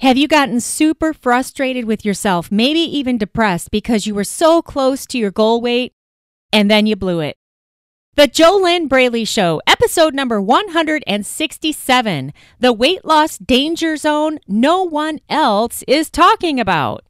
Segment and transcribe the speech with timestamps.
[0.00, 5.04] Have you gotten super frustrated with yourself, maybe even depressed because you were so close
[5.06, 5.92] to your goal weight
[6.52, 7.36] and then you blew it?
[8.14, 15.82] The JoLynn Braley Show, episode number 167 The Weight Loss Danger Zone No One Else
[15.88, 17.02] is Talking About.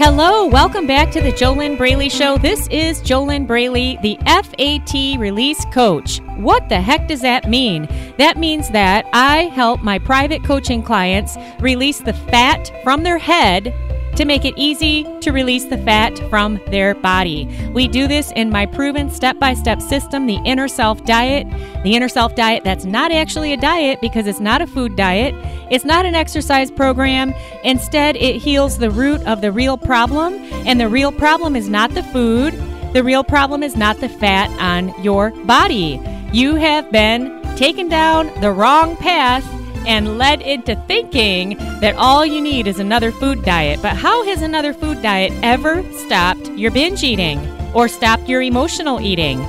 [0.00, 2.38] Hello, welcome back to the JoLynn Braley Show.
[2.38, 6.20] This is JoLynn Braley, the FAT release coach.
[6.36, 7.88] What the heck does that mean?
[8.16, 13.74] That means that I help my private coaching clients release the fat from their head
[14.18, 17.46] to make it easy to release the fat from their body.
[17.72, 21.46] We do this in my proven step by step system, the Inner Self Diet.
[21.84, 25.36] The Inner Self Diet, that's not actually a diet because it's not a food diet,
[25.70, 27.32] it's not an exercise program.
[27.62, 30.34] Instead, it heals the root of the real problem,
[30.66, 32.54] and the real problem is not the food.
[32.94, 36.02] The real problem is not the fat on your body.
[36.32, 39.44] You have been taken down the wrong path
[39.86, 43.80] and led into thinking that all you need is another food diet.
[43.82, 47.38] But how has another food diet ever stopped your binge eating
[47.74, 49.44] or stopped your emotional eating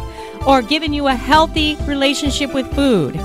[0.46, 3.16] or given you a healthy relationship with food?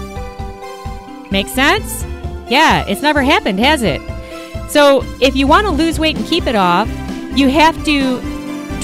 [1.30, 2.04] Make sense?
[2.48, 4.00] Yeah, it's never happened, has it?
[4.70, 6.88] So, if you want to lose weight and keep it off,
[7.36, 8.33] you have to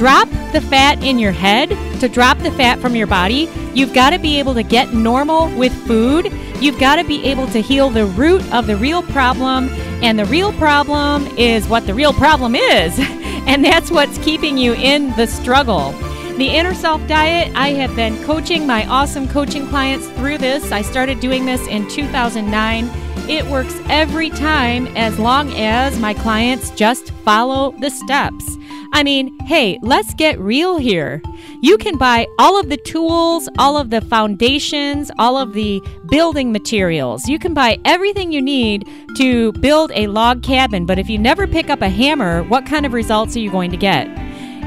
[0.01, 1.69] drop the fat in your head.
[2.01, 5.55] To drop the fat from your body, you've got to be able to get normal
[5.59, 9.71] with food You've got to be able to heal the root of the real problem.
[10.03, 12.99] And the real problem is what the real problem is.
[12.99, 15.93] and that's what's keeping you in the struggle.
[16.37, 20.71] The Inner Self Diet, I have been coaching my awesome coaching clients through this.
[20.71, 23.10] I started doing this in 2009.
[23.31, 28.45] It works every time as long as my clients just follow the steps.
[28.93, 31.23] I mean, hey, let's get real here.
[31.63, 36.51] You can buy all of the tools, all of the foundations, all of the building
[36.51, 37.29] materials.
[37.29, 38.89] You can buy everything you need
[39.19, 42.85] to build a log cabin, but if you never pick up a hammer, what kind
[42.85, 44.09] of results are you going to get?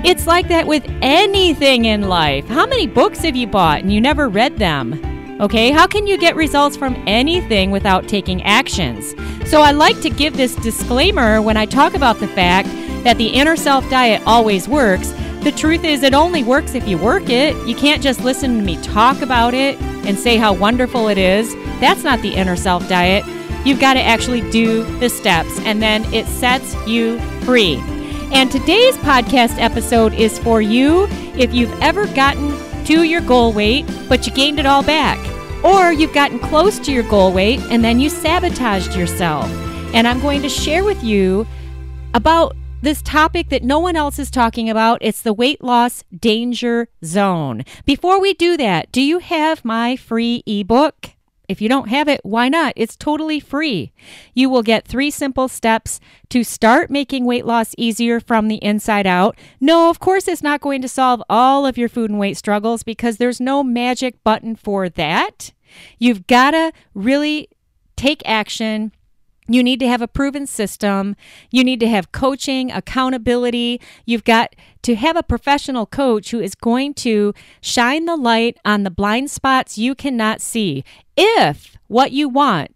[0.05, 2.45] It's like that with anything in life.
[2.47, 5.12] How many books have you bought and you never read them?
[5.43, 9.13] Okay, how can you get results from anything without taking actions?
[9.45, 12.69] So I like to give this disclaimer when I talk about the fact
[13.03, 15.09] that the inner self diet always works.
[15.41, 17.57] The truth is, it only works if you work it.
[17.67, 19.77] You can't just listen to me talk about it
[20.07, 21.53] and say how wonderful it is.
[21.81, 23.25] That's not the inner self diet.
[23.65, 27.83] You've got to actually do the steps, and then it sets you free.
[28.31, 31.05] And today's podcast episode is for you
[31.37, 32.53] if you've ever gotten
[32.85, 35.19] to your goal weight, but you gained it all back.
[35.63, 39.45] Or you've gotten close to your goal weight and then you sabotaged yourself.
[39.93, 41.47] And I'm going to share with you
[42.13, 44.97] about this topic that no one else is talking about.
[45.01, 47.63] It's the weight loss danger zone.
[47.85, 51.12] Before we do that, do you have my free ebook?
[51.49, 52.73] If you don't have it, why not?
[52.75, 53.91] It's totally free.
[54.33, 55.99] You will get three simple steps
[56.29, 59.37] to start making weight loss easier from the inside out.
[59.59, 62.83] No, of course, it's not going to solve all of your food and weight struggles
[62.83, 65.51] because there's no magic button for that.
[65.99, 67.49] You've got to really
[67.95, 68.93] take action
[69.47, 71.15] you need to have a proven system.
[71.51, 73.81] You need to have coaching, accountability.
[74.05, 78.83] You've got to have a professional coach who is going to shine the light on
[78.83, 80.83] the blind spots you cannot see.
[81.17, 82.75] If what you want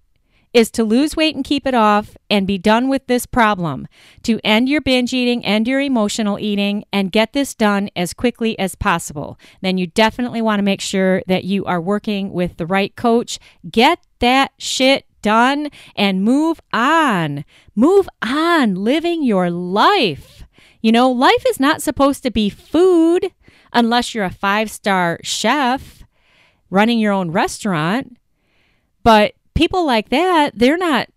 [0.53, 3.87] is to lose weight and keep it off and be done with this problem,
[4.23, 8.57] to end your binge eating, end your emotional eating, and get this done as quickly
[8.57, 12.65] as possible, then you definitely want to make sure that you are working with the
[12.65, 13.37] right coach.
[13.69, 17.43] Get that shit done and move on.
[17.75, 20.36] Move on, living your life.
[20.87, 23.33] You know, life is not supposed to be food
[23.73, 26.05] unless you're a five star chef
[26.69, 28.15] running your own restaurant.
[29.03, 31.09] But people like that, they're not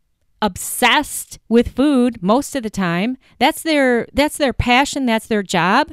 [0.43, 3.17] obsessed with food most of the time.
[3.39, 5.93] That's their that's their passion, that's their job.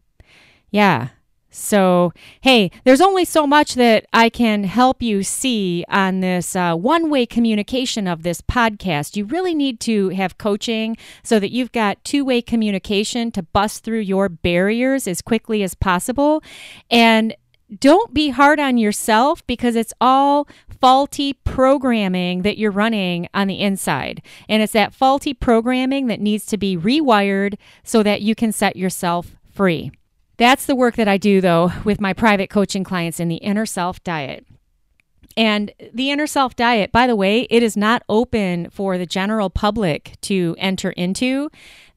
[0.72, 1.10] Yeah.
[1.50, 6.74] So, hey, there's only so much that I can help you see on this uh,
[6.76, 9.18] one way communication of this podcast.
[9.18, 13.84] You really need to have coaching so that you've got two way communication to bust
[13.84, 16.42] through your barriers as quickly as possible.
[16.90, 17.36] And
[17.78, 20.48] don't be hard on yourself because it's all
[20.80, 24.22] faulty programming that you're running on the inside.
[24.48, 28.76] And it's that faulty programming that needs to be rewired so that you can set
[28.76, 29.92] yourself free.
[30.38, 33.66] That's the work that I do, though, with my private coaching clients in the inner
[33.66, 34.46] self diet.
[35.36, 39.50] And the inner self diet, by the way, it is not open for the general
[39.50, 41.50] public to enter into.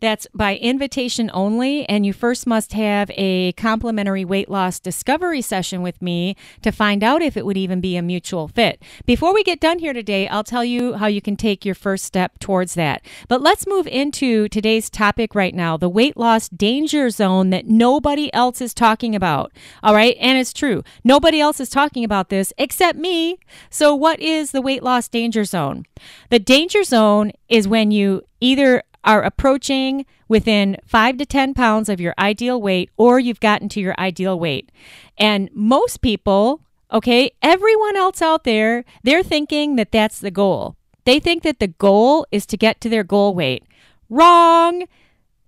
[0.02, 5.80] That's by invitation only, and you first must have a complimentary weight loss discovery session
[5.80, 8.82] with me to find out if it would even be a mutual fit.
[9.06, 12.04] Before we get done here today, I'll tell you how you can take your first
[12.04, 13.06] step towards that.
[13.28, 18.28] But let's move into today's topic right now the weight loss danger zone that nobody
[18.34, 19.52] else is talking about.
[19.84, 20.82] All right, and it's true.
[21.04, 23.38] Nobody else is talking about this except me.
[23.70, 25.86] So, what is the weight loss danger zone?
[26.28, 32.00] The danger zone is when you either are approaching within five to 10 pounds of
[32.00, 34.70] your ideal weight, or you've gotten to your ideal weight.
[35.18, 36.60] And most people,
[36.92, 40.76] okay, everyone else out there, they're thinking that that's the goal.
[41.04, 43.64] They think that the goal is to get to their goal weight.
[44.08, 44.84] Wrong.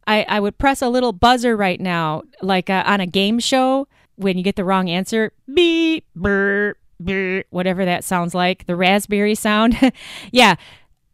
[0.07, 3.89] I, I would press a little buzzer right now, like uh, on a game show
[4.17, 5.33] when you get the wrong answer.
[5.53, 9.93] Beep, burr, burr, whatever that sounds like, the raspberry sound.
[10.33, 10.57] yeah,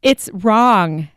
[0.03, 1.09] it's wrong.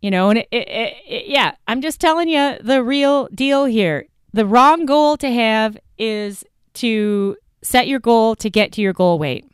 [0.00, 4.06] You know, and it, it, it, yeah, I'm just telling you the real deal here.
[4.32, 6.44] The wrong goal to have is
[6.74, 9.46] to set your goal to get to your goal weight.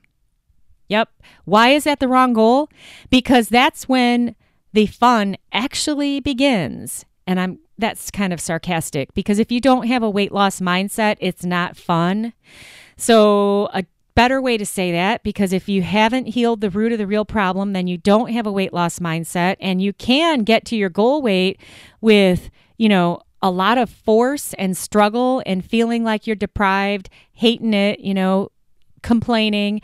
[0.89, 1.09] Yep.
[1.45, 2.69] Why is that the wrong goal?
[3.09, 4.35] Because that's when
[4.73, 7.05] the fun actually begins.
[7.27, 11.17] And I'm that's kind of sarcastic because if you don't have a weight loss mindset,
[11.21, 12.33] it's not fun.
[12.97, 16.99] So a better way to say that because if you haven't healed the root of
[16.99, 20.65] the real problem, then you don't have a weight loss mindset and you can get
[20.67, 21.61] to your goal weight
[22.01, 27.75] with, you know, a lot of force and struggle and feeling like you're deprived, hating
[27.75, 28.51] it, you know,
[29.03, 29.81] complaining.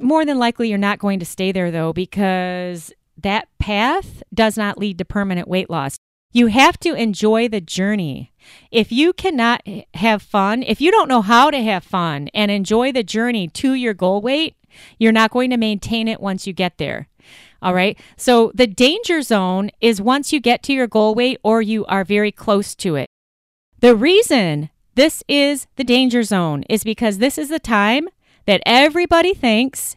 [0.00, 2.92] More than likely, you're not going to stay there though, because
[3.22, 5.96] that path does not lead to permanent weight loss.
[6.32, 8.32] You have to enjoy the journey.
[8.70, 9.62] If you cannot
[9.94, 13.72] have fun, if you don't know how to have fun and enjoy the journey to
[13.72, 14.56] your goal weight,
[14.98, 17.08] you're not going to maintain it once you get there.
[17.60, 17.98] All right.
[18.16, 22.04] So the danger zone is once you get to your goal weight or you are
[22.04, 23.08] very close to it.
[23.80, 28.08] The reason this is the danger zone is because this is the time
[28.46, 29.96] that everybody thinks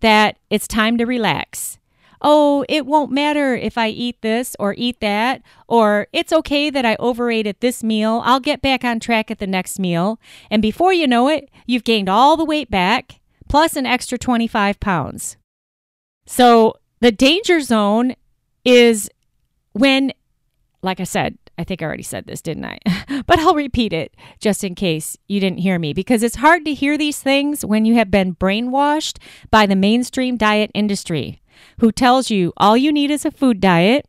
[0.00, 1.78] that it's time to relax
[2.22, 6.84] oh, it won't matter if I eat this or eat that, or it's okay that
[6.84, 8.22] I overate at this meal.
[8.24, 10.18] I'll get back on track at the next meal.
[10.50, 14.80] And before you know it, you've gained all the weight back plus an extra 25
[14.80, 15.36] pounds.
[16.26, 18.14] So the danger zone
[18.64, 19.08] is
[19.72, 20.12] when,
[20.82, 22.78] like I said, I think I already said this, didn't I?
[23.26, 26.74] but I'll repeat it just in case you didn't hear me because it's hard to
[26.74, 29.18] hear these things when you have been brainwashed
[29.50, 31.40] by the mainstream diet industry.
[31.80, 34.06] Who tells you all you need is a food diet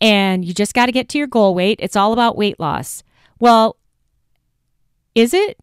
[0.00, 1.78] and you just got to get to your goal weight.
[1.80, 3.02] It's all about weight loss.
[3.38, 3.76] Well,
[5.14, 5.58] is it?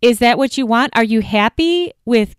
[0.00, 0.92] Is that what you want?
[0.94, 2.36] Are you happy with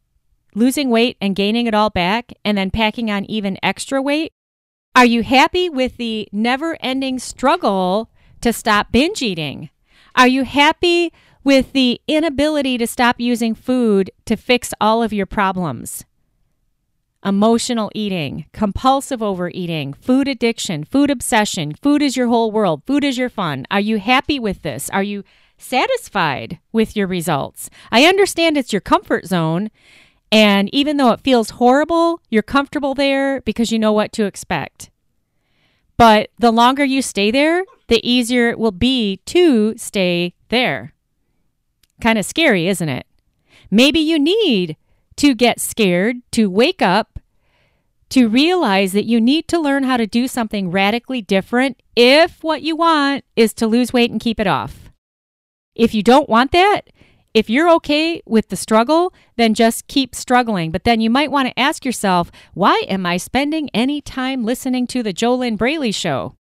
[0.56, 4.32] losing weight and gaining it all back and then packing on even extra weight?
[4.96, 8.10] Are you happy with the never ending struggle
[8.42, 9.70] to stop binge eating?
[10.16, 11.12] Are you happy
[11.44, 16.06] with the inability to stop using food to fix all of your problems?
[17.28, 23.18] Emotional eating, compulsive overeating, food addiction, food obsession, food is your whole world, food is
[23.18, 23.66] your fun.
[23.70, 24.90] Are you happy with this?
[24.92, 25.26] Are you
[25.58, 27.70] satisfied with your results?
[27.92, 29.72] I understand it's your comfort zone.
[30.32, 34.90] And even though it feels horrible, you're comfortable there because you know what to expect.
[35.98, 40.94] But the longer you stay there, the easier it will be to stay there.
[42.00, 43.06] Kind of scary, isn't it?
[43.70, 44.78] Maybe you need
[45.18, 47.17] to get scared, to wake up,
[48.10, 52.62] to realize that you need to learn how to do something radically different if what
[52.62, 54.92] you want is to lose weight and keep it off.
[55.76, 56.90] If you don't want that,
[57.34, 60.72] if you're okay with the struggle, then just keep struggling.
[60.72, 64.88] But then you might want to ask yourself, why am I spending any time listening
[64.88, 66.36] to the JoLynn Braley show?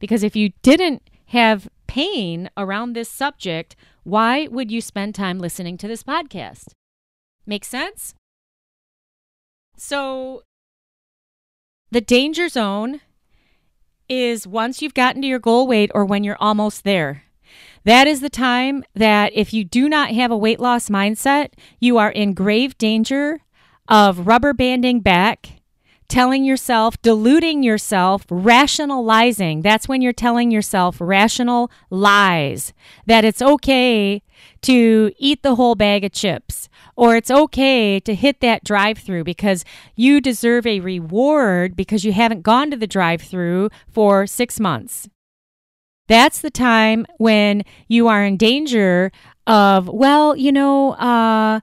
[0.00, 5.78] Because if you didn't have pain around this subject, why would you spend time listening
[5.78, 6.72] to this podcast?
[7.46, 8.14] Make sense?
[9.76, 10.42] So,
[11.94, 13.00] the danger zone
[14.08, 17.22] is once you've gotten to your goal weight or when you're almost there.
[17.84, 21.96] That is the time that if you do not have a weight loss mindset, you
[21.98, 23.38] are in grave danger
[23.88, 25.60] of rubber banding back
[26.08, 29.62] telling yourself, deluding yourself, rationalizing.
[29.62, 32.72] That's when you're telling yourself rational lies
[33.06, 34.22] that it's okay
[34.62, 39.24] to eat the whole bag of chips or it's okay to hit that drive through
[39.24, 39.64] because
[39.96, 45.08] you deserve a reward because you haven't gone to the drive through for six months.
[46.06, 49.10] That's the time when you are in danger
[49.46, 51.60] of, well, you know, uh,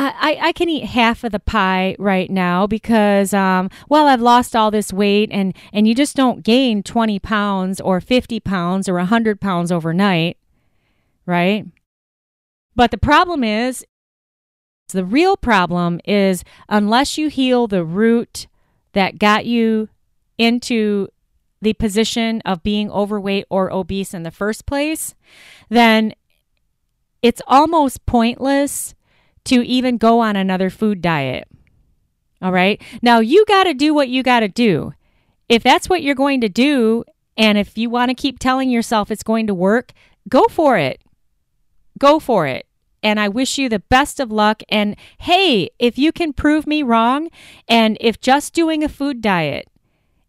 [0.00, 4.54] I, I can eat half of the pie right now because, um, well, I've lost
[4.54, 8.94] all this weight and, and you just don't gain 20 pounds or 50 pounds or
[8.94, 10.36] 100 pounds overnight,
[11.26, 11.66] right?
[12.76, 13.84] But the problem is,
[14.92, 18.46] the real problem is unless you heal the root
[18.92, 19.88] that got you
[20.38, 21.08] into
[21.60, 25.14] the position of being overweight or obese in the first place,
[25.68, 26.14] then
[27.22, 28.94] it's almost pointless
[29.44, 31.48] to even go on another food diet.
[32.40, 32.80] All right.
[33.02, 34.92] Now you got to do what you got to do.
[35.48, 37.04] If that's what you're going to do,
[37.36, 39.92] and if you want to keep telling yourself it's going to work,
[40.28, 41.00] go for it.
[41.98, 42.67] Go for it.
[43.02, 44.62] And I wish you the best of luck.
[44.68, 47.28] And hey, if you can prove me wrong,
[47.68, 49.68] and if just doing a food diet,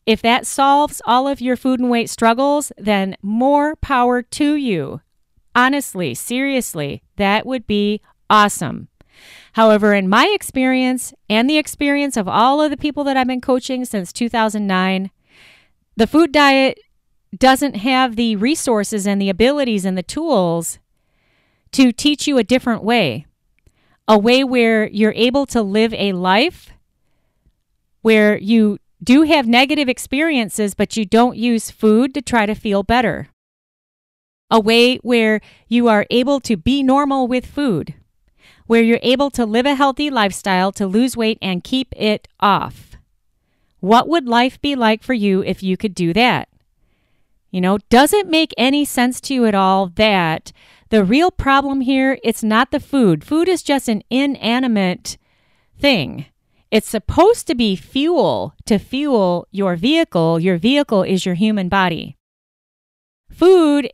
[0.05, 5.01] if that solves all of your food and weight struggles, then more power to you.
[5.55, 8.88] Honestly, seriously, that would be awesome.
[9.53, 13.41] However, in my experience and the experience of all of the people that I've been
[13.41, 15.11] coaching since 2009,
[15.95, 16.79] the food diet
[17.38, 20.79] doesn't have the resources and the abilities and the tools
[21.73, 23.25] to teach you a different way,
[24.07, 26.71] a way where you're able to live a life
[28.01, 32.83] where you do have negative experiences, but you don't use food to try to feel
[32.83, 33.29] better.
[34.51, 37.93] A way where you are able to be normal with food
[38.69, 42.97] where you're able to live a healthy lifestyle to lose weight and keep it off.
[43.79, 46.49] What would life be like for you if you could do that?
[47.49, 50.51] You know, does it make any sense to you at all that
[50.89, 53.24] the real problem here it's not the food.
[53.24, 55.17] Food is just an inanimate
[55.77, 56.25] thing.
[56.72, 60.39] It's supposed to be fuel to fuel your vehicle.
[60.39, 62.15] Your vehicle is your human body.
[63.31, 63.91] Food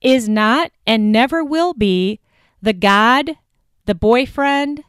[0.00, 2.20] is not and never will be
[2.60, 3.36] the God
[3.86, 4.84] the boyfriend,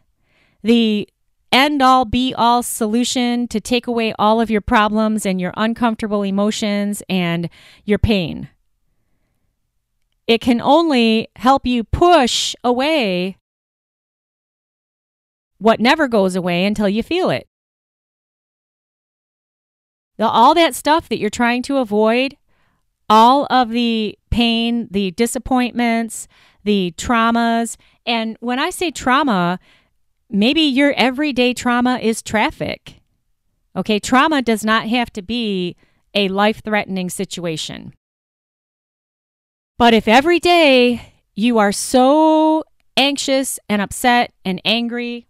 [0.62, 1.10] the
[1.52, 6.24] end all be all solution to take away all of your problems and your uncomfortable
[6.24, 7.50] emotions and
[7.86, 8.50] your pain.
[10.28, 13.38] It can only help you push away
[15.58, 17.48] what never goes away until you feel it.
[20.18, 22.38] The, all that stuff that you're trying to avoid,
[23.10, 26.28] all of the pain, the disappointments,
[26.64, 29.60] the traumas, and when I say trauma,
[30.30, 33.02] maybe your everyday trauma is traffic.
[33.76, 35.76] Okay, trauma does not have to be
[36.14, 37.94] a life threatening situation.
[39.78, 42.64] But if every day you are so
[42.96, 45.28] anxious and upset and angry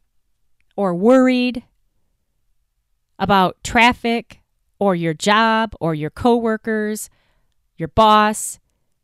[0.75, 1.63] or worried
[3.17, 4.41] about traffic
[4.79, 7.09] or your job or your coworkers,
[7.77, 8.59] your boss,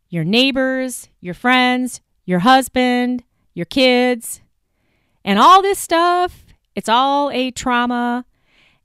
[0.09, 4.41] your neighbors, your friends, your husband, your kids,
[5.23, 8.25] and all this stuff, it's all a trauma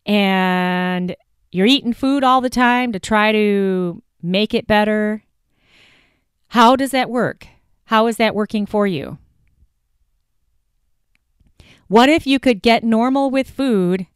[0.06, 1.16] and
[1.50, 5.24] you're eating food all the time to try to make it better.
[6.54, 7.48] How does that work?
[7.86, 9.18] How is that working for you?
[11.88, 14.06] What if you could get normal with food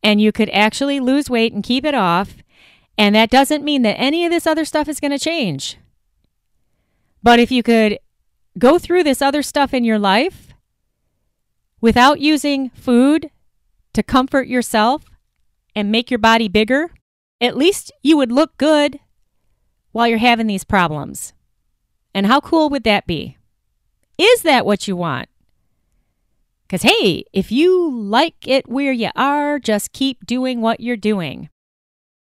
[0.00, 2.36] and you could actually lose weight and keep it off?
[2.96, 5.76] And that doesn't mean that any of this other stuff is going to change.
[7.24, 7.98] But if you could
[8.56, 10.54] go through this other stuff in your life
[11.80, 13.32] without using food
[13.94, 15.06] to comfort yourself
[15.74, 16.92] and make your body bigger,
[17.40, 19.00] at least you would look good
[19.90, 21.33] while you're having these problems.
[22.14, 23.36] And how cool would that be?
[24.16, 25.28] Is that what you want?
[26.66, 31.50] Because, hey, if you like it where you are, just keep doing what you're doing.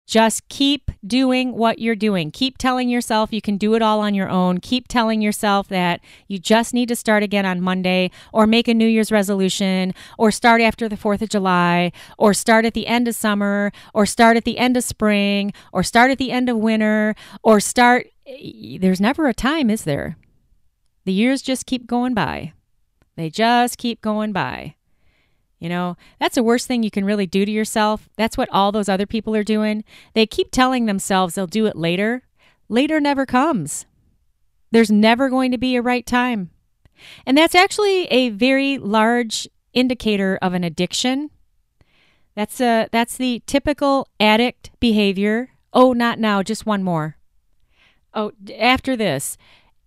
[0.06, 2.30] Just keep doing what you're doing.
[2.30, 4.60] Keep telling yourself you can do it all on your own.
[4.60, 8.74] Keep telling yourself that you just need to start again on Monday or make a
[8.74, 13.08] New Year's resolution or start after the 4th of July or start at the end
[13.08, 16.58] of summer or start at the end of spring or start at the end of
[16.58, 18.08] winter or start.
[18.26, 20.18] There's never a time, is there?
[21.06, 22.54] The years just keep going by.
[23.16, 24.76] They just keep going by.
[25.60, 28.10] You know, that's the worst thing you can really do to yourself.
[28.18, 29.84] That's what all those other people are doing.
[30.14, 32.24] They keep telling themselves they'll do it later.
[32.68, 33.86] Later never comes.
[34.72, 36.50] There's never going to be a right time.
[37.26, 41.30] And that's actually a very large indicator of an addiction.
[42.36, 45.52] That's a that's the typical addict behavior.
[45.72, 47.18] Oh, not now, just one more.
[48.14, 49.38] Oh, after this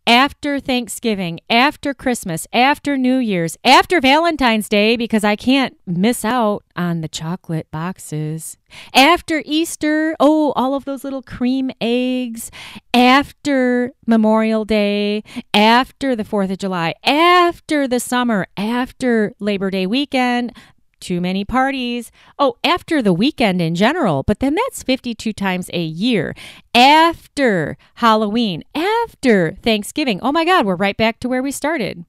[0.07, 6.63] after Thanksgiving, after Christmas, after New Year's, after Valentine's Day, because I can't miss out
[6.77, 8.57] on the chocolate boxes,
[8.95, 12.53] after Easter, oh, all of those little cream eggs,
[12.95, 20.53] after Memorial Day, after the 4th of July, after the summer, after Labor Day weekend,
[21.01, 22.11] too many parties.
[22.39, 26.35] Oh, after the weekend in general, but then that's 52 times a year.
[26.75, 30.21] After Halloween, after Thanksgiving.
[30.23, 32.05] Oh my God, we're right back to where we started.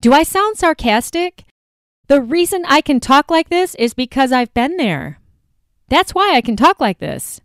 [0.00, 1.44] Do I sound sarcastic?
[2.08, 5.20] The reason I can talk like this is because I've been there.
[5.88, 7.40] That's why I can talk like this.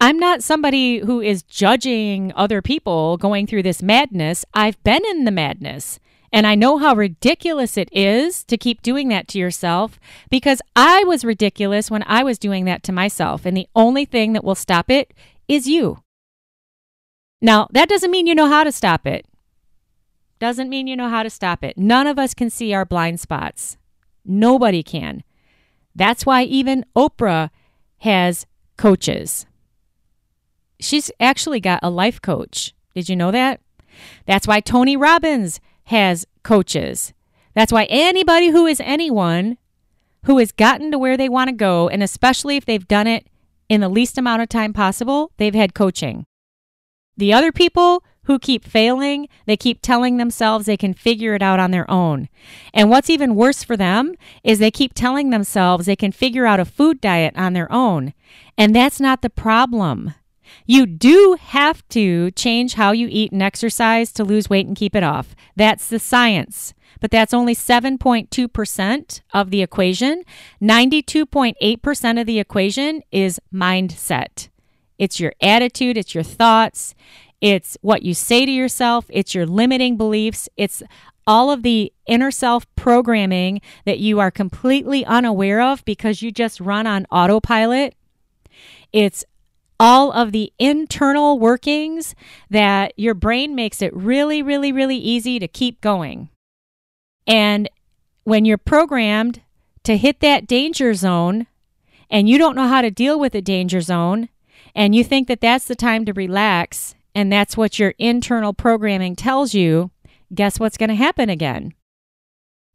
[0.00, 4.44] I'm not somebody who is judging other people going through this madness.
[4.54, 5.98] I've been in the madness.
[6.32, 9.98] And I know how ridiculous it is to keep doing that to yourself
[10.30, 13.46] because I was ridiculous when I was doing that to myself.
[13.46, 15.14] And the only thing that will stop it
[15.48, 16.02] is you.
[17.40, 19.24] Now, that doesn't mean you know how to stop it.
[20.38, 21.78] Doesn't mean you know how to stop it.
[21.78, 23.76] None of us can see our blind spots.
[24.24, 25.24] Nobody can.
[25.94, 27.50] That's why even Oprah
[27.98, 29.46] has coaches.
[30.80, 32.74] She's actually got a life coach.
[32.94, 33.60] Did you know that?
[34.26, 37.12] That's why Tony Robbins has coaches.
[37.54, 39.56] That's why anybody who is anyone
[40.24, 43.26] who has gotten to where they want to go, and especially if they've done it
[43.68, 46.26] in the least amount of time possible, they've had coaching.
[47.16, 51.58] The other people who keep failing, they keep telling themselves they can figure it out
[51.58, 52.28] on their own.
[52.74, 56.60] And what's even worse for them is they keep telling themselves they can figure out
[56.60, 58.12] a food diet on their own.
[58.58, 60.12] And that's not the problem.
[60.66, 64.94] You do have to change how you eat and exercise to lose weight and keep
[64.94, 65.34] it off.
[65.56, 66.74] That's the science.
[67.00, 70.24] But that's only 7.2% of the equation.
[70.60, 74.48] 92.8% of the equation is mindset.
[74.98, 76.94] It's your attitude, it's your thoughts,
[77.40, 80.82] it's what you say to yourself, it's your limiting beliefs, it's
[81.24, 86.58] all of the inner self programming that you are completely unaware of because you just
[86.58, 87.94] run on autopilot.
[88.92, 89.24] It's
[89.80, 92.14] all of the internal workings
[92.50, 96.30] that your brain makes it really, really, really easy to keep going.
[97.26, 97.68] And
[98.24, 99.42] when you're programmed
[99.84, 101.46] to hit that danger zone
[102.10, 104.28] and you don't know how to deal with a danger zone
[104.74, 109.16] and you think that that's the time to relax and that's what your internal programming
[109.16, 109.90] tells you,
[110.34, 111.74] guess what's going to happen again?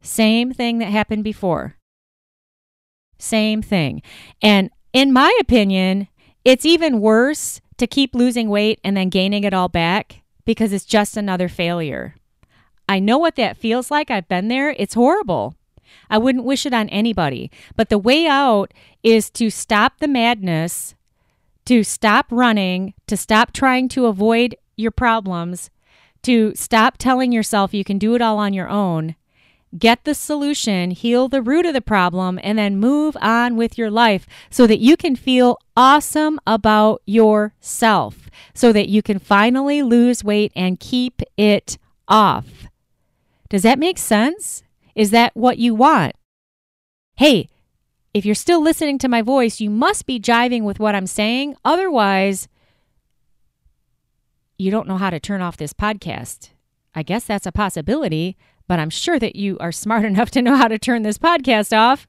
[0.02, 1.76] Same thing that happened before.
[3.18, 4.02] Same thing.
[4.42, 6.08] And in my opinion,
[6.44, 10.84] it's even worse to keep losing weight and then gaining it all back because it's
[10.84, 12.14] just another failure.
[12.88, 14.10] I know what that feels like.
[14.10, 14.70] I've been there.
[14.70, 15.54] It's horrible.
[16.10, 17.50] I wouldn't wish it on anybody.
[17.76, 20.94] But the way out is to stop the madness,
[21.64, 25.70] to stop running, to stop trying to avoid your problems,
[26.22, 29.16] to stop telling yourself you can do it all on your own.
[29.78, 33.90] Get the solution, heal the root of the problem, and then move on with your
[33.90, 40.24] life so that you can feel awesome about yourself, so that you can finally lose
[40.24, 42.68] weight and keep it off.
[43.48, 44.62] Does that make sense?
[44.94, 46.14] Is that what you want?
[47.16, 47.48] Hey,
[48.12, 51.56] if you're still listening to my voice, you must be jiving with what I'm saying.
[51.64, 52.48] Otherwise,
[54.56, 56.50] you don't know how to turn off this podcast.
[56.94, 60.56] I guess that's a possibility, but I'm sure that you are smart enough to know
[60.56, 62.06] how to turn this podcast off.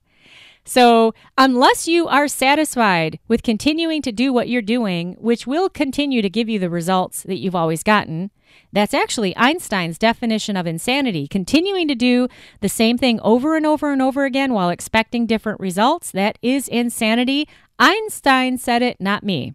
[0.68, 6.24] So, unless you are satisfied with continuing to do what you're doing, which will continue
[6.24, 8.32] to give you the results that you've always gotten,
[8.74, 11.28] that's actually Einstein's definition of insanity.
[11.28, 12.28] Continuing to do
[12.62, 16.68] the same thing over and over and over again while expecting different results, that is
[16.68, 17.48] insanity.
[17.78, 19.54] Einstein said it, not me.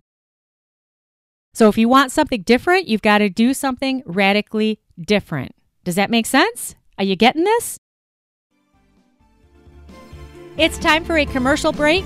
[1.54, 5.56] So, if you want something different, you've got to do something radically different.
[5.82, 6.76] Does that make sense?
[7.00, 7.78] Are you getting this?
[10.58, 12.04] It's time for a commercial break.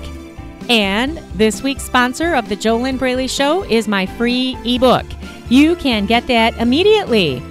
[0.69, 5.05] And this week's sponsor of the JoLynn Braley Show is my free ebook.
[5.49, 7.43] You can get that immediately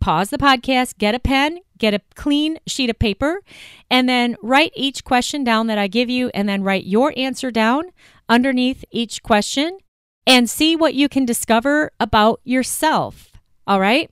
[0.00, 3.40] pause the podcast, get a pen, get a clean sheet of paper,
[3.88, 7.52] and then write each question down that I give you, and then write your answer
[7.52, 7.84] down
[8.28, 9.78] underneath each question
[10.26, 13.30] and see what you can discover about yourself.
[13.66, 14.10] All right?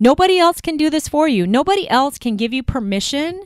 [0.00, 1.46] Nobody else can do this for you.
[1.46, 3.42] Nobody else can give you permission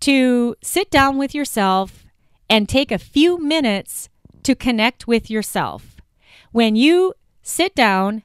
[0.00, 2.04] to sit down with yourself
[2.50, 4.08] and take a few minutes
[4.42, 5.96] to connect with yourself.
[6.52, 8.22] When you sit down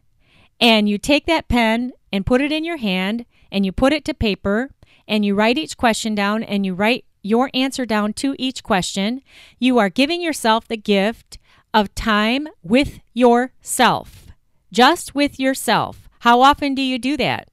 [0.59, 4.05] and you take that pen and put it in your hand and you put it
[4.05, 4.69] to paper
[5.07, 9.21] and you write each question down and you write your answer down to each question,
[9.59, 11.37] you are giving yourself the gift
[11.73, 14.27] of time with yourself,
[14.71, 16.09] just with yourself.
[16.19, 17.47] How often do you do that?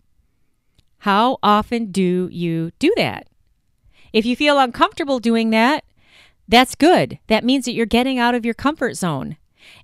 [0.98, 3.28] How often do you do that?
[4.12, 5.84] If you feel uncomfortable doing that,
[6.48, 7.18] that's good.
[7.26, 9.36] That means that you're getting out of your comfort zone.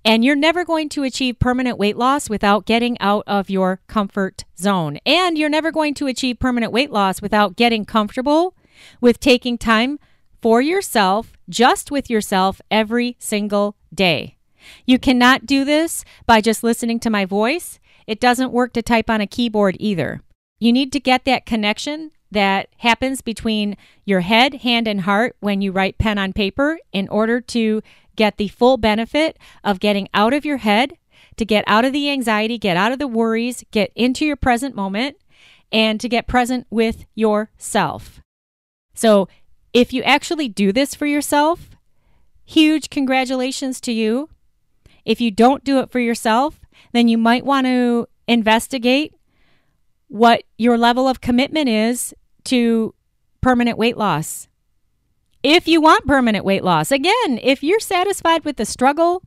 [0.05, 4.45] And you're never going to achieve permanent weight loss without getting out of your comfort
[4.59, 4.99] zone.
[5.05, 8.55] And you're never going to achieve permanent weight loss without getting comfortable
[9.01, 9.99] with taking time
[10.41, 14.37] for yourself, just with yourself, every single day.
[14.87, 17.79] You cannot do this by just listening to my voice.
[18.07, 20.23] It doesn't work to type on a keyboard either.
[20.59, 25.61] You need to get that connection that happens between your head, hand, and heart when
[25.61, 27.83] you write pen on paper in order to
[28.17, 30.97] get the full benefit of getting out of your head,
[31.37, 34.75] to get out of the anxiety, get out of the worries, get into your present
[34.75, 35.17] moment,
[35.73, 38.21] and to get present with yourself.
[38.95, 39.29] So
[39.75, 41.71] if you actually do this for yourself,
[42.45, 44.31] huge congratulations to you.
[45.05, 46.61] If you don't do it for yourself,
[46.93, 49.13] then you might want to investigate
[50.09, 52.95] what your level of commitment is to
[53.41, 54.49] permanent weight loss.
[55.43, 59.23] If you want permanent weight loss, again, if you're satisfied with the struggle,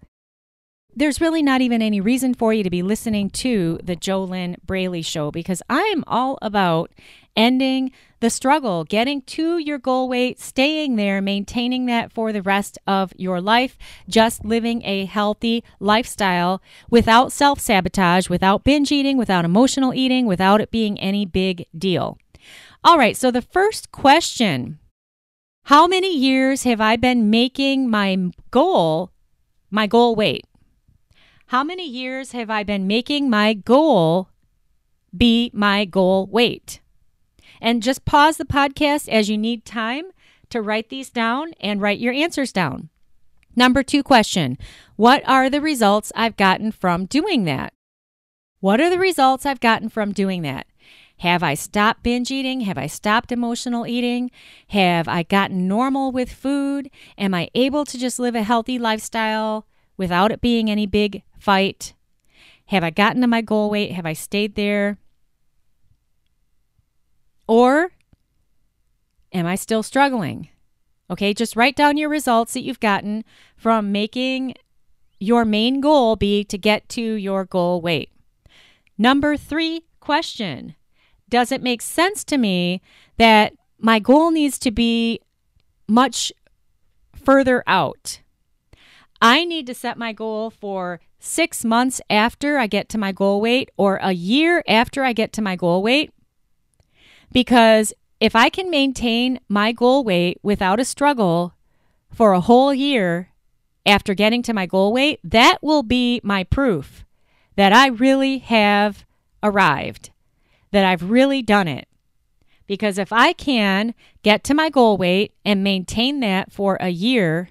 [0.95, 5.03] there's really not even any reason for you to be listening to the JoLynn Braley
[5.03, 6.91] show because I am all about
[7.35, 12.77] ending the struggle, getting to your goal weight, staying there, maintaining that for the rest
[12.87, 13.77] of your life,
[14.09, 20.61] just living a healthy lifestyle without self sabotage, without binge eating, without emotional eating, without
[20.61, 22.17] it being any big deal.
[22.83, 24.79] All right, so the first question
[25.65, 29.11] How many years have I been making my goal
[29.69, 30.45] my goal weight?
[31.47, 34.29] How many years have I been making my goal
[35.15, 36.81] be my goal weight?
[37.61, 40.05] And just pause the podcast as you need time
[40.49, 42.89] to write these down and write your answers down.
[43.55, 44.57] Number two question
[44.95, 47.73] What are the results I've gotten from doing that?
[48.59, 50.67] What are the results I've gotten from doing that?
[51.21, 52.61] Have I stopped binge eating?
[52.61, 54.29] Have I stopped emotional eating?
[54.67, 56.91] Have I gotten normal with food?
[57.17, 59.65] Am I able to just live a healthy lifestyle
[59.97, 61.93] without it being any big fight?
[62.67, 63.93] Have I gotten to my goal weight?
[63.93, 64.99] Have I stayed there?
[67.47, 67.91] Or
[69.31, 70.49] am I still struggling?
[71.09, 73.23] Okay, just write down your results that you've gotten
[73.55, 74.55] from making
[75.19, 78.11] your main goal be to get to your goal weight.
[78.97, 80.75] Number three question
[81.29, 82.81] does it make sense to me
[83.17, 85.19] that my goal needs to be
[85.87, 86.31] much
[87.13, 88.21] further out?
[89.21, 93.41] I need to set my goal for six months after I get to my goal
[93.41, 96.11] weight or a year after I get to my goal weight.
[97.31, 101.53] Because if I can maintain my goal weight without a struggle
[102.11, 103.29] for a whole year
[103.85, 107.05] after getting to my goal weight, that will be my proof
[107.55, 109.05] that I really have
[109.43, 110.11] arrived
[110.71, 111.87] that I've really done it.
[112.65, 117.49] Because if I can get to my goal weight and maintain that for a year,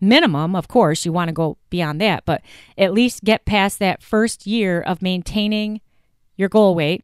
[0.00, 2.42] minimum, of course, you want to go beyond that, but
[2.76, 5.80] at least get past that first year of maintaining
[6.36, 7.02] your goal weight.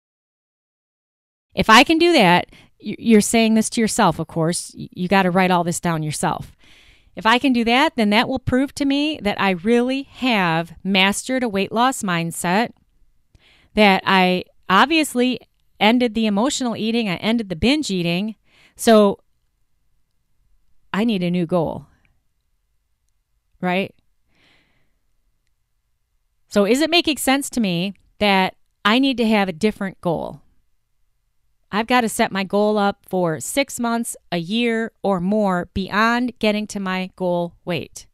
[1.59, 2.47] If I can do that,
[2.79, 4.73] you're saying this to yourself, of course.
[4.77, 6.53] You got to write all this down yourself.
[7.17, 10.75] If I can do that, then that will prove to me that I really have
[10.85, 12.71] mastered a weight loss mindset,
[13.75, 15.41] that I obviously
[15.81, 18.37] ended the emotional eating, I ended the binge eating.
[18.77, 19.19] So
[20.93, 21.87] I need a new goal.
[23.61, 23.93] Right?
[26.47, 30.41] So is it making sense to me that I need to have a different goal?
[31.71, 36.39] I've got to set my goal up for six months, a year, or more beyond
[36.39, 38.07] getting to my goal weight.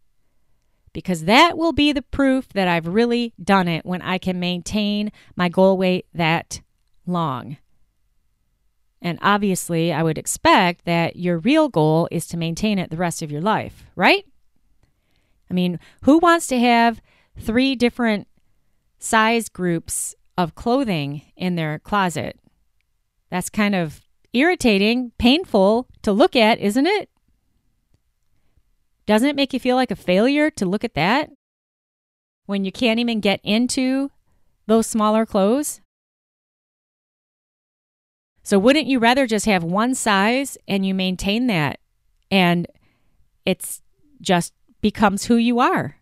[0.92, 5.12] Because that will be the proof that I've really done it when I can maintain
[5.36, 6.62] my goal weight that
[7.06, 7.58] long.
[9.00, 13.22] And obviously, I would expect that your real goal is to maintain it the rest
[13.22, 14.24] of your life, right?
[15.50, 17.02] I mean, who wants to have
[17.38, 18.26] three different
[18.98, 22.38] size groups of clothing in their closet?
[23.34, 24.00] That's kind of
[24.32, 27.10] irritating, painful to look at, isn't it?
[29.06, 31.32] Doesn't it make you feel like a failure to look at that
[32.46, 34.12] when you can't even get into
[34.68, 35.80] those smaller clothes?
[38.44, 41.80] So, wouldn't you rather just have one size and you maintain that
[42.30, 42.68] and
[43.44, 43.82] it's
[44.20, 45.96] just becomes who you are?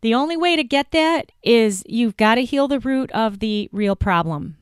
[0.00, 3.68] The only way to get that is you've got to heal the root of the
[3.72, 4.55] real problem.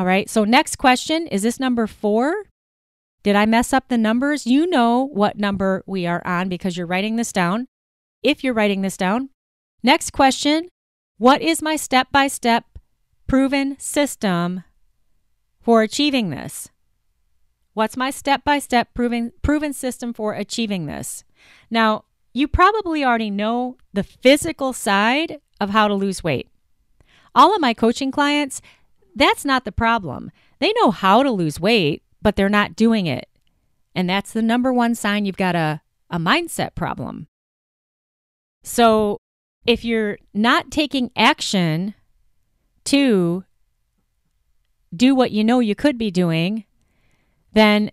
[0.00, 0.30] All right.
[0.30, 2.34] So, next question is this number four?
[3.22, 4.46] Did I mess up the numbers?
[4.46, 7.66] You know what number we are on because you're writing this down.
[8.22, 9.28] If you're writing this down.
[9.82, 10.70] Next question
[11.18, 12.64] What is my step by step
[13.26, 14.64] proven system
[15.60, 16.70] for achieving this?
[17.74, 21.24] What's my step by step proven proven system for achieving this?
[21.70, 26.48] Now, you probably already know the physical side of how to lose weight.
[27.34, 28.62] All of my coaching clients,
[29.14, 30.30] that's not the problem.
[30.58, 33.28] They know how to lose weight, but they're not doing it.
[33.94, 37.26] And that's the number one sign you've got a, a mindset problem.
[38.62, 39.18] So
[39.66, 41.94] if you're not taking action
[42.84, 43.44] to
[44.94, 46.64] do what you know you could be doing,
[47.52, 47.90] then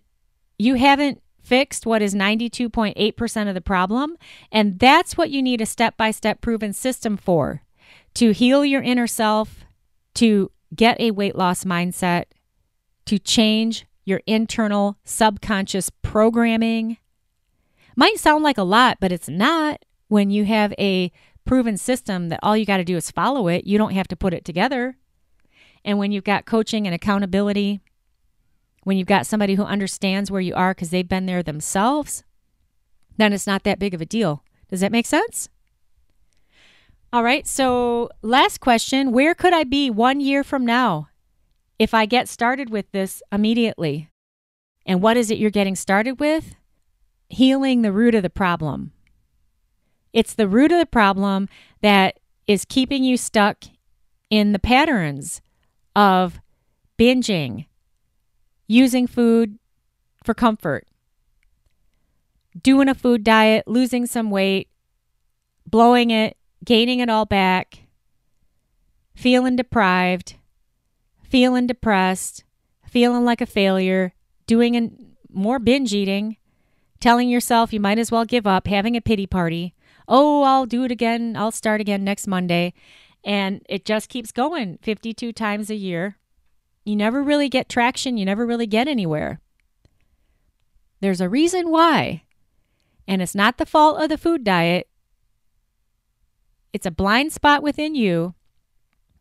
[0.57, 4.17] you haven't fixed what is 92.8% of the problem.
[4.51, 7.61] And that's what you need a step by step proven system for
[8.15, 9.63] to heal your inner self,
[10.15, 12.25] to get a weight loss mindset,
[13.05, 16.97] to change your internal subconscious programming.
[17.95, 21.11] Might sound like a lot, but it's not when you have a
[21.45, 23.65] proven system that all you got to do is follow it.
[23.65, 24.97] You don't have to put it together.
[25.83, 27.79] And when you've got coaching and accountability,
[28.83, 32.23] when you've got somebody who understands where you are because they've been there themselves,
[33.17, 34.43] then it's not that big of a deal.
[34.69, 35.49] Does that make sense?
[37.13, 37.47] All right.
[37.47, 41.09] So, last question Where could I be one year from now
[41.79, 44.09] if I get started with this immediately?
[44.85, 46.55] And what is it you're getting started with?
[47.29, 48.91] Healing the root of the problem.
[50.13, 51.49] It's the root of the problem
[51.81, 53.65] that is keeping you stuck
[54.29, 55.41] in the patterns
[55.95, 56.39] of
[56.97, 57.65] binging,
[58.67, 59.59] using food
[60.23, 60.87] for comfort,
[62.61, 64.69] doing a food diet, losing some weight,
[65.65, 67.79] blowing it, gaining it all back,
[69.15, 70.35] feeling deprived,
[71.23, 72.43] feeling depressed,
[72.89, 74.13] feeling like a failure,
[74.45, 76.37] doing an, more binge eating,
[76.99, 79.73] telling yourself you might as well give up, having a pity party.
[80.07, 81.35] Oh, I'll do it again.
[81.35, 82.73] I'll start again next Monday.
[83.23, 86.17] And it just keeps going 52 times a year.
[86.85, 88.17] You never really get traction.
[88.17, 89.41] You never really get anywhere.
[91.01, 92.23] There's a reason why.
[93.07, 94.87] And it's not the fault of the food diet.
[96.77, 98.35] It's a blind spot within you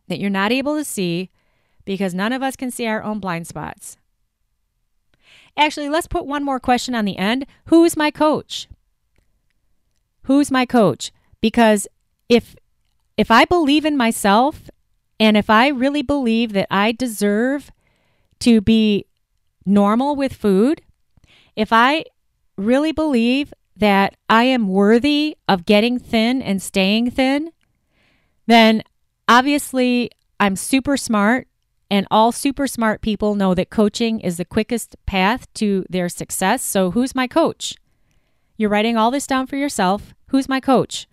[0.09, 1.31] that you're not able to see
[1.87, 3.97] because none of us can see our own blind spots.
[5.57, 7.47] Actually, let's put one more question on the end.
[7.69, 8.69] Who's my coach?
[10.25, 11.12] Who's my coach?
[11.40, 11.88] Because
[12.29, 12.55] if
[13.16, 14.69] if I believe in myself
[15.19, 17.71] and if I really believe that I deserve
[18.40, 19.07] to be
[19.64, 20.83] normal with food,
[21.57, 22.05] if I
[22.59, 27.53] really believe that I am worthy of getting thin and staying thin,
[28.47, 28.83] then
[29.29, 30.11] obviously
[30.41, 31.49] I'm super smart
[31.91, 36.62] and all super smart people know that coaching is the quickest path to their success.
[36.65, 37.77] So, who's my coach?
[38.57, 40.15] You're writing all this down for yourself.
[40.29, 41.07] Who's my coach?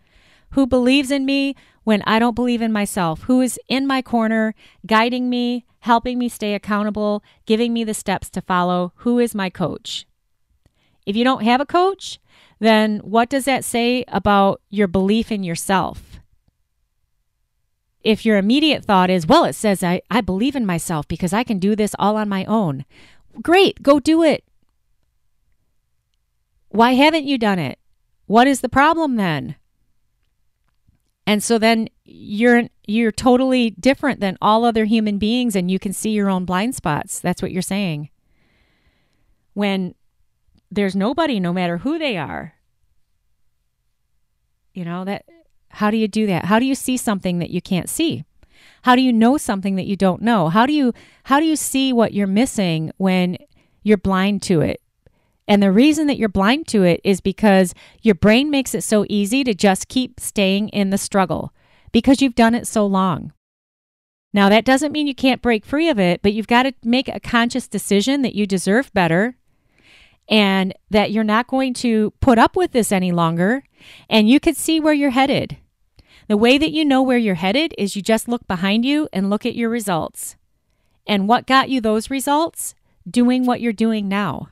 [0.52, 3.24] Who believes in me when I don't believe in myself?
[3.24, 8.30] Who is in my corner, guiding me, helping me stay accountable, giving me the steps
[8.32, 8.94] to follow?
[8.98, 10.06] Who is my coach?
[11.06, 12.20] If you don't have a coach,
[12.60, 16.14] then what does that say about your belief in yourself?
[18.04, 21.44] if your immediate thought is, well, it says I, I believe in myself because I
[21.44, 22.86] can do this all on my own,
[23.42, 24.44] great, go do it.
[26.70, 27.80] Why haven't you done it?
[28.26, 29.56] What is the problem then?
[31.26, 35.94] And so then you're you're totally different than all other human beings and you can
[35.94, 37.20] see your own blind spots.
[37.20, 38.10] That's what you're saying.
[39.54, 39.96] When
[40.76, 42.54] there's nobody no matter who they are.
[44.74, 45.26] You know that
[45.70, 46.46] how do you do that?
[46.46, 48.26] How do you see something that you can't see?
[48.84, 50.50] How do you know something that you don't know?
[50.50, 50.94] How do you
[51.26, 53.38] how do you see what you're missing when
[53.84, 54.82] you're blind to it?
[55.48, 59.06] And the reason that you're blind to it is because your brain makes it so
[59.10, 61.54] easy to just keep staying in the struggle
[61.92, 63.34] because you've done it so long.
[64.34, 67.08] Now, that doesn't mean you can't break free of it, but you've got to make
[67.08, 69.36] a conscious decision that you deserve better
[70.30, 73.64] and that you're not going to put up with this any longer.
[74.10, 75.58] And you could see where you're headed.
[76.28, 79.30] The way that you know where you're headed is you just look behind you and
[79.30, 80.38] look at your results.
[81.06, 82.76] And what got you those results?
[83.10, 84.50] Doing what you're doing now.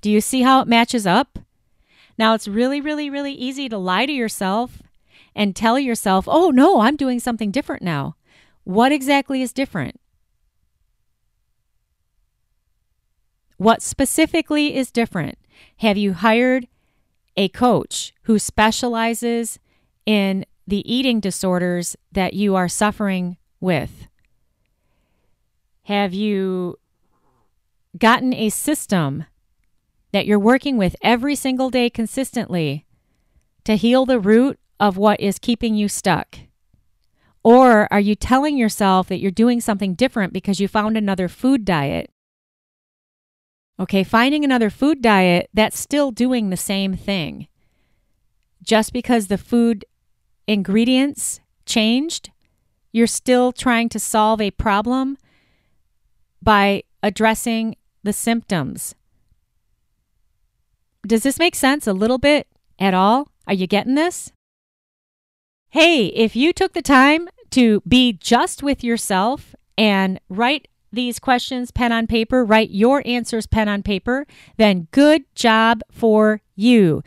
[0.00, 1.40] Do you see how it matches up?
[2.16, 4.82] Now, it's really, really, really easy to lie to yourself
[5.34, 8.14] and tell yourself, oh, no, I'm doing something different now.
[8.64, 10.00] What exactly is different?
[13.58, 15.36] What specifically is different?
[15.78, 16.68] Have you hired
[17.36, 19.58] a coach who specializes
[20.06, 24.06] in the eating disorders that you are suffering with?
[25.82, 26.78] Have you
[27.98, 29.24] gotten a system
[30.12, 32.86] that you're working with every single day consistently
[33.64, 36.38] to heal the root of what is keeping you stuck?
[37.42, 41.64] Or are you telling yourself that you're doing something different because you found another food
[41.64, 42.10] diet
[43.80, 47.46] Okay, finding another food diet that's still doing the same thing.
[48.62, 49.84] Just because the food
[50.46, 52.30] ingredients changed,
[52.92, 55.16] you're still trying to solve a problem
[56.42, 58.94] by addressing the symptoms.
[61.06, 63.28] Does this make sense a little bit at all?
[63.46, 64.32] Are you getting this?
[65.70, 71.70] Hey, if you took the time to be just with yourself and write these questions
[71.70, 77.02] pen on paper, write your answers pen on paper, then good job for you.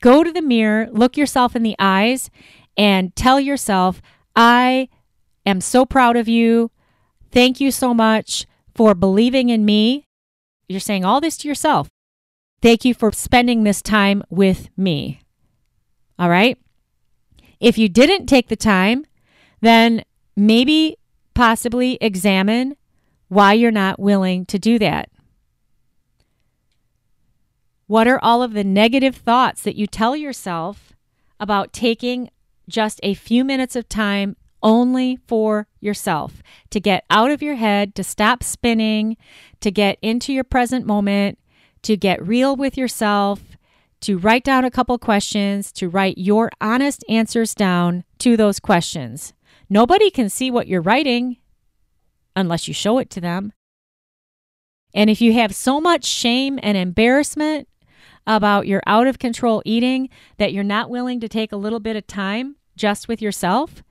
[0.00, 2.30] Go to the mirror, look yourself in the eyes,
[2.76, 4.02] and tell yourself,
[4.34, 4.88] I
[5.46, 6.70] am so proud of you.
[7.30, 10.06] Thank you so much for believing in me.
[10.68, 11.88] You're saying all this to yourself.
[12.60, 15.20] Thank you for spending this time with me.
[16.18, 16.56] All right.
[17.60, 19.04] If you didn't take the time,
[19.60, 20.04] then
[20.36, 20.96] maybe
[21.34, 22.76] possibly examine
[23.32, 25.08] why you're not willing to do that.
[27.86, 30.92] What are all of the negative thoughts that you tell yourself
[31.40, 32.28] about taking
[32.68, 37.94] just a few minutes of time only for yourself to get out of your head,
[37.94, 39.16] to stop spinning,
[39.60, 41.38] to get into your present moment,
[41.80, 43.56] to get real with yourself,
[44.02, 49.32] to write down a couple questions, to write your honest answers down to those questions.
[49.70, 51.38] Nobody can see what you're writing
[52.34, 53.52] unless you show it to them.
[54.94, 57.68] And if you have so much shame and embarrassment
[58.26, 61.96] about your out of control eating, that you're not willing to take a little bit
[61.96, 63.82] of time just with yourself?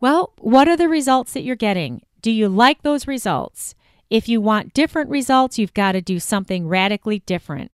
[0.00, 2.02] Well, what are the results that you're getting?
[2.20, 3.74] Do you like those results?
[4.10, 7.70] If you want different results, you've got to do something radically different.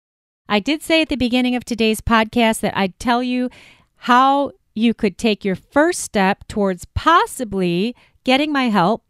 [0.49, 3.51] I did say at the beginning of today's podcast that I'd tell you
[3.97, 7.95] how you could take your first step towards possibly
[8.25, 9.05] getting my help.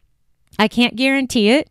[0.60, 1.70] I can't guarantee it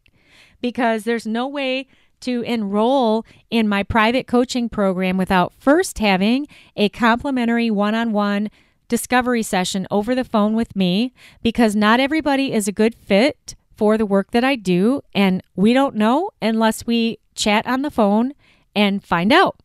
[0.62, 1.86] because there's no way
[2.22, 8.50] to enroll in my private coaching program without first having a complimentary one on one
[8.88, 11.14] discovery session over the phone with me
[11.44, 15.04] because not everybody is a good fit for the work that I do.
[15.14, 18.34] And we don't know unless we chat on the phone
[18.76, 19.58] and find out.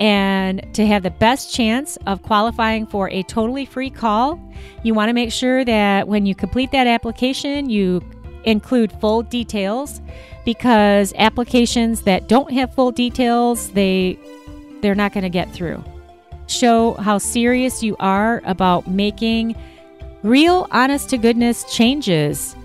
[0.00, 4.40] And to have the best chance of qualifying for a totally free call,
[4.82, 8.02] you want to make sure that when you complete that application, you
[8.44, 10.00] include full details
[10.46, 14.18] because applications that don't have full details, they
[14.80, 15.84] they're not going to get through.
[16.46, 19.54] Show how serious you are about making
[20.22, 22.56] real honest to goodness changes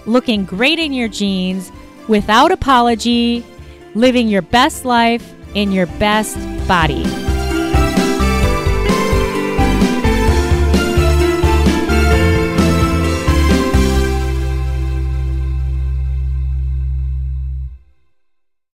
[0.07, 1.73] looking great in your jeans,
[2.07, 3.45] without apology,
[3.95, 6.37] living your best life in your best
[6.67, 7.28] body.